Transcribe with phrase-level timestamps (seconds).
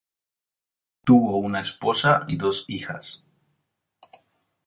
[1.03, 3.23] Tuvo una esposa y dos hijas.